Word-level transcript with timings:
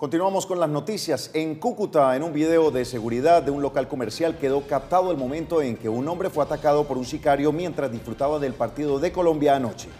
Continuamos 0.00 0.46
con 0.46 0.58
las 0.58 0.70
noticias. 0.70 1.30
En 1.34 1.56
Cúcuta, 1.56 2.16
en 2.16 2.22
un 2.22 2.32
video 2.32 2.70
de 2.70 2.86
seguridad 2.86 3.42
de 3.42 3.50
un 3.50 3.60
local 3.60 3.86
comercial, 3.86 4.38
quedó 4.38 4.66
captado 4.66 5.10
el 5.10 5.18
momento 5.18 5.60
en 5.60 5.76
que 5.76 5.90
un 5.90 6.08
hombre 6.08 6.30
fue 6.30 6.42
atacado 6.42 6.84
por 6.84 6.96
un 6.96 7.04
sicario 7.04 7.52
mientras 7.52 7.92
disfrutaba 7.92 8.38
del 8.38 8.54
partido 8.54 8.98
de 8.98 9.12
Colombia 9.12 9.56
anoche. 9.56 9.90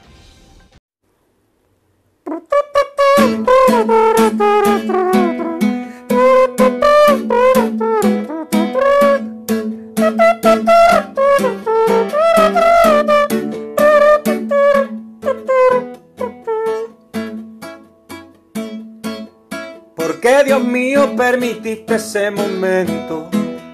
¿Por 20.01 20.19
qué, 20.19 20.45
Dios 20.45 20.65
mío, 20.65 21.15
permitiste 21.15 21.97
ese 21.97 22.31
momento? 22.31 23.29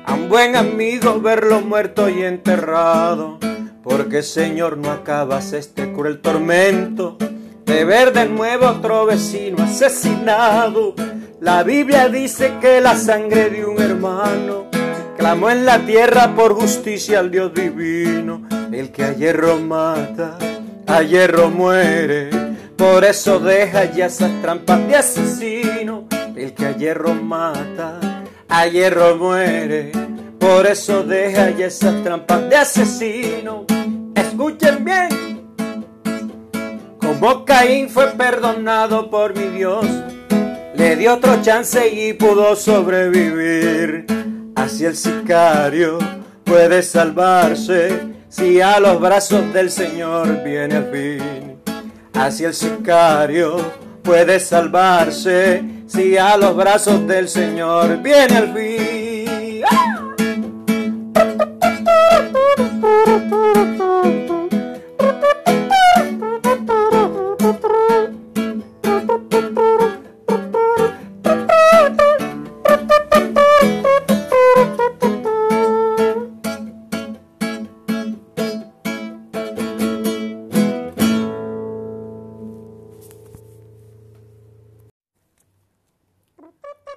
A 0.05 0.15
un 0.15 0.29
buen 0.29 0.57
amigo 0.57 1.21
verlo 1.21 1.61
muerto 1.61 2.09
y 2.09 2.25
enterrado. 2.25 3.39
Porque, 3.85 4.25
Señor, 4.25 4.77
no 4.77 4.91
acabas 4.91 5.53
este 5.53 5.93
cruel 5.93 6.21
tormento 6.21 7.17
de 7.65 7.85
ver 7.85 8.13
de 8.13 8.27
nuevo 8.27 8.67
otro 8.67 9.07
vecino 9.07 9.63
asesinado. 9.63 10.97
La 11.41 11.63
Biblia 11.63 12.09
dice 12.09 12.55
que 12.61 12.81
la 12.81 12.97
sangre 12.97 13.49
de 13.49 13.65
un 13.65 13.81
hermano 13.81 14.67
clamó 15.17 15.49
en 15.49 15.65
la 15.65 15.87
tierra 15.87 16.35
por 16.35 16.55
justicia 16.55 17.21
al 17.21 17.31
Dios 17.31 17.55
divino. 17.55 18.49
El 18.73 18.91
que 18.91 19.05
a 19.05 19.13
hierro 19.13 19.59
mata, 19.59 20.39
a 20.89 21.03
hierro 21.03 21.51
muere. 21.51 22.31
Por 22.77 23.05
eso 23.05 23.39
deja 23.39 23.85
ya 23.85 24.07
esas 24.07 24.43
trampas 24.43 24.89
de 24.89 24.97
asesino. 24.97 26.16
El 26.37 26.53
que 26.53 26.67
a 26.67 26.77
hierro 26.77 27.15
mata, 27.15 27.99
a 28.47 28.67
hierro 28.67 29.17
muere. 29.17 29.91
Por 30.39 30.67
eso 30.67 31.03
deja 31.03 31.49
ya 31.51 31.67
esas 31.67 32.03
trampas 32.03 32.51
de 32.51 32.57
asesino. 32.57 33.65
Escuchen 34.15 34.85
bien. 34.85 35.09
Como 37.01 37.47
Caín 37.47 37.89
fue 37.89 38.09
perdonado 38.09 39.09
por 39.09 39.35
mi 39.35 39.47
Dios, 39.57 39.87
le 40.75 40.97
dio 40.97 41.15
otro 41.15 41.41
chance 41.41 41.89
y 41.89 42.13
pudo 42.13 42.55
sobrevivir. 42.55 44.05
Así 44.55 44.85
el 44.85 44.95
sicario 44.95 45.99
puede 46.45 46.83
salvarse 46.83 48.15
si 48.29 48.61
a 48.61 48.79
los 48.79 49.01
brazos 49.01 49.55
del 49.55 49.71
Señor 49.71 50.45
viene 50.45 50.77
al 50.77 50.91
fin. 50.93 51.57
Así 52.13 52.45
el 52.45 52.53
sicario 52.53 53.86
puede 54.07 54.39
salvarse 54.39 55.65
si 55.89 56.17
a 56.17 56.37
los 56.37 56.57
brazos 56.57 57.07
del 57.09 57.29
Señor 57.29 58.01
viene 58.01 58.37
al 58.37 58.55
fin. 58.55 59.27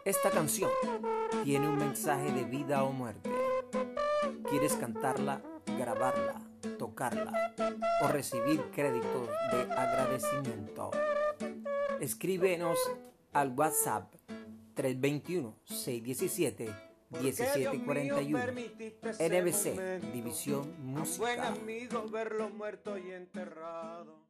Esta 0.10 0.32
canción 0.32 0.72
tiene 1.44 1.70
un 1.70 1.78
mensaje 1.78 2.32
de 2.32 2.44
vida 2.44 2.84
o 2.84 2.92
muerte. 2.92 3.30
¿Quieres 4.50 4.74
cantarla, 4.74 5.44
grabarla, 5.78 6.42
tocarla 6.80 7.54
o 8.02 8.08
recibir 8.08 8.60
créditos 8.72 9.30
de 9.52 9.72
agradecimiento? 9.72 10.90
Escríbenos 12.00 12.80
al 13.34 13.52
WhatsApp 13.52 14.12
321-617-1741 14.76 16.74
NBC 19.20 20.02
División 20.12 20.74
Buen 20.80 21.02
Música. 21.02 21.50
amigo 21.50 22.10
verlo 22.10 22.50
muerto 22.50 22.98
y 22.98 23.12
enterrado. 23.12 24.26